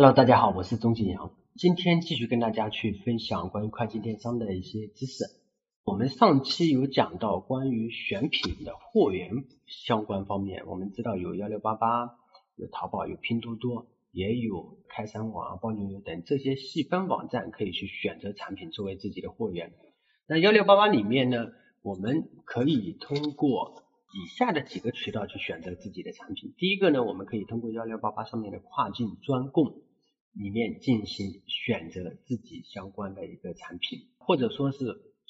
[0.00, 5.24] Hello，大家好，我是钟景阳，今天继续跟大家去分享关于跨境电商的一些知识。
[5.84, 12.16] 我们上期有讲到关于选品的货源相关方面，我们知道有幺六八八，
[12.56, 19.74] 有淘宝，有拼多多，也有开山网啊、包牛牛等这些细分网站可以去选择产品作为自己的货源。
[20.26, 21.48] 那幺六八八里面呢，
[21.82, 23.82] 我们可以通过
[24.14, 26.54] 以下的几个渠道去选择自己的产品。
[26.56, 29.82] 第一个呢，我们可以通过幺六八八上面的跨境专供。
[30.40, 34.78] 里面进行选择自己相关的一个产品，或者说是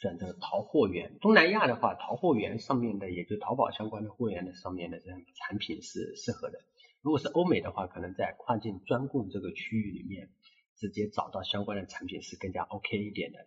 [0.00, 1.18] 选择淘货源。
[1.20, 6.60] 东南亚的话，淘货源上面的，也就淘宝相关的货源的上面的这样产品是适合的。
[7.02, 10.30] 如果是欧美的话，可能在跨境专供这个区域里面，
[10.76, 13.38] 直接找到相关的产品是更加 OK 一点的。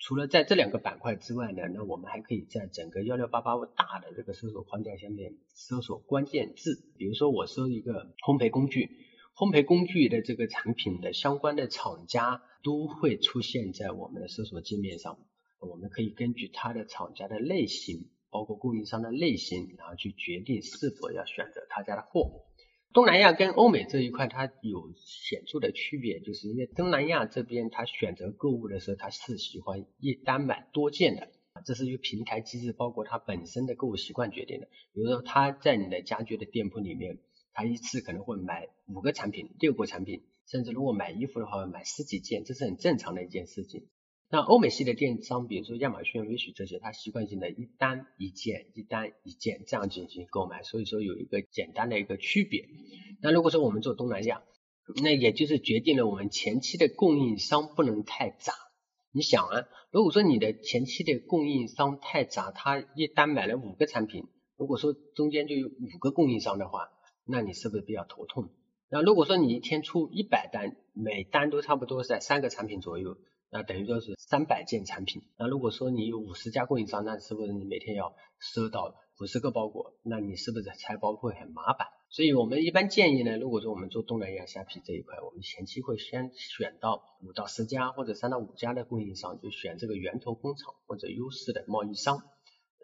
[0.00, 8.90] 除了在这两个板块之外呢，那我们还可以在整个幺六八八大的这个搜索框架下面搜索关键字，比如说我搜一个烘焙工具。
[9.36, 15.18] 烘焙工具的这个产品的相关的厂家都会出现在我们的搜索界面上，
[15.58, 22.44] 我们可以根据它的厂家的类型，包括供应商的类型，然后去决定是否要选择他家的货。
[22.92, 31.28] 东南亚跟欧美这一块它有显著的区别，就是因为东南亚这边他选择购物的时候，他是喜欢一单买多件的，
[31.66, 34.68] 这是由平台机制包括他本身的购物习惯决定的。
[34.92, 37.18] 比如说他在你的家居的店铺里面。
[37.54, 43.86] 他一次可能会买五个产品、六个产品，甚至如果买衣服的话，买十几件，这是很正常的一件事情。
[44.28, 52.66] 那欧美系的电商，比如说亚马逊、微 i 这些，它习惯性的一单一件、一单一件这样进行购买，所以说有一个简单的一个区别。
[53.22, 54.42] 那如果说我们做东南亚，
[55.02, 58.54] 那也就是决定了我们前期的供应商不能太杂。
[59.12, 66.88] 你想啊，如果说你的前期的供应商太杂，他一单买了五个产品，如果说中间就有五个供应商的话，
[67.26, 68.50] 那你是不是比较头痛？
[68.90, 73.16] 那如果说你一天出一百单，每单都差不多在三个产品左右，
[73.50, 75.22] 那等于说是三百件产品。
[75.38, 79.94] 那如果说你有五十家供应商，那是不是你每天要收到五十个包裹？
[80.02, 81.88] 那你是不是拆包会很麻烦？
[82.10, 92.22] 所以我们一般建议呢，如果说我们做东南亚虾皮这一块，我们前期会先选到五到十家或者三到五家的供应商，就选这个源头工厂或者优势的贸易商。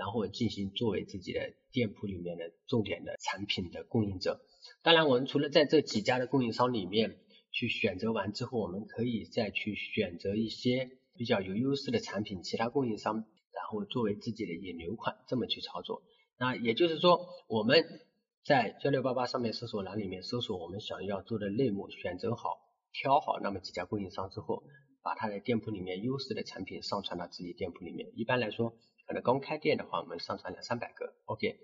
[0.00, 4.40] 然后进行作为自己的店铺里面的重点的产品的供应者。
[4.82, 7.18] 当然，我们除了在这几家的供应商里面
[7.52, 13.16] 去选择完之后，我们可以再去选择一些比较有优势的产品，其他供应商，
[13.52, 16.02] 然后作为自己的引流款，这么去操作。
[16.38, 17.84] 那也就是说，我们
[18.42, 22.58] 在幺六八八上面搜索栏里面搜索我们想要做的类目，选择好、
[22.94, 24.62] 挑好那么几家供应商之后，
[25.02, 28.10] 把他的店铺里面优势的产品上传到自己店铺里面。
[28.14, 28.74] 一般来说，
[29.10, 31.58] 可能刚开店的话，我们上传两三百个，OK。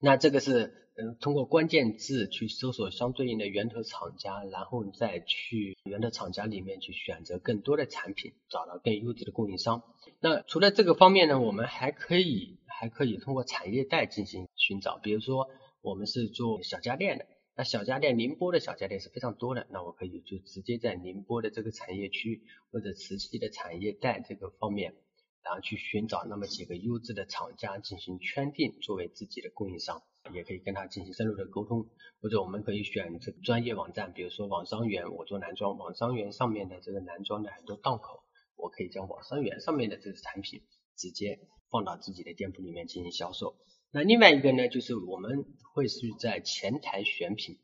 [0.00, 9.82] 那这个是嗯，通过关键字去搜索相对应的源头厂家，然后再去源头厂家里面去选择更多的产品，找到更优质的供应商。
[10.20, 14.98] 那除了这个方面呢，我们还可以还可以通过产业带进行寻找。
[14.98, 15.48] 比如说
[15.80, 17.26] 我们是做小家电的，
[17.56, 24.96] 那小家电宁波的小家电是非常多的，那我可以就直接在宁波的这个产业区或者慈溪的产业带这个方面。
[25.42, 30.02] 然后去寻找那么几个优质的厂家进行圈定，作为自己的供应商，
[30.34, 31.88] 也可以跟他进行深入的沟通，
[32.20, 38.22] 或者我们可以选这个专业网站，比如说网商园，我做男装，网商园上面的这个男装的很多档口，
[38.56, 40.62] 我可以将网商园上面的这个产品
[40.96, 41.40] 直接
[41.70, 43.56] 放到自己的店铺里面进行销售。
[43.92, 47.58] 那另外一个呢，就是我们会是在前台选品，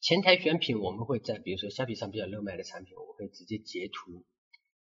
[0.00, 4.24] 前台选品我们会在比如说虾皮上比较热卖的产品，我会直接截图。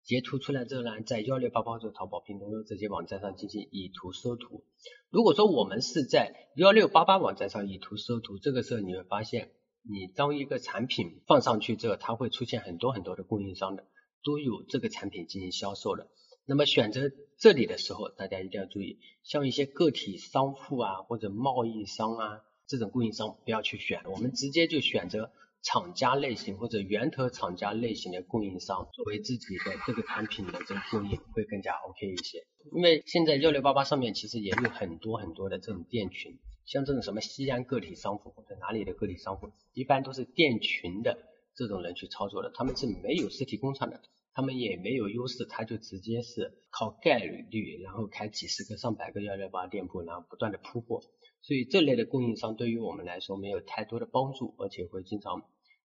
[0.03, 4.63] 截图出来之后呢，在幺六八八或淘宝、拼多多这些网站上进行以图搜图。
[5.11, 9.51] 如果说我们是在幺六八八网站上以图搜图，这个时候你会发现，
[9.83, 13.85] 你当一个产品放上去之后，它会出现很多很多的供应商的，
[14.23, 16.07] 都有这个产品进行销售的。
[16.45, 25.31] 那么选择这里的时候，大家一定要注意，像一些个体商户啊或者贸易商啊这种供应商不要去选，我们直接就选择。
[25.61, 41.17] 厂家类型或者源头厂家类型的供应商作为自己的这个产品的这个供应会更加 OK 一些，因为现在幺六八八上面其实也有很多很多的这种店群，像这种什么西安个体商户或者哪里的个体商户，一般都是店群的
[41.59, 44.01] 这种人去操作的，他们是没有实体工厂的，
[44.33, 51.01] 他们也没有优势，他就直接是靠概率，然后开几十个上百个幺六八店铺，然后不断的铺货。
[51.41, 55.41] 所以这类的供应商对于我们来说没有太多的帮助，而且会经常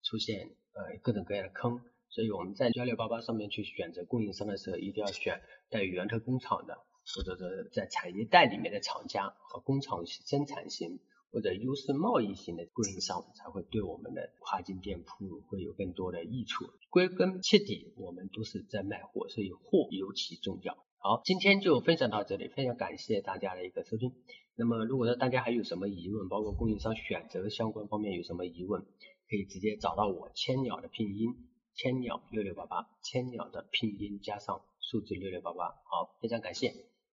[0.02, 1.80] 出现呃各种各样的坑。
[2.08, 6.78] 所以我们在幺六八八上面去选择供应商的时候，一定要选带源头工厂的，
[7.14, 10.98] 或者说在产业带里面的厂家和工厂生产型
[11.32, 16.66] 或者优势贸易型的供应商才会对我们的跨境店铺会有更多的益处。
[16.90, 20.76] 归根结底，我们都是在卖货，所以货尤其重要。
[20.98, 24.12] 好，今天就分享到这里，非常感谢大家的一个收听。
[24.56, 35.68] 那么，如果说大家还有什么疑问，包括供应商选择相关方面有什么疑问，可以直接找到我千鸟的拼音，千鸟六六八八，千鸟的拼音加上数字六六八八。
[35.68, 36.89] 好，非常感谢。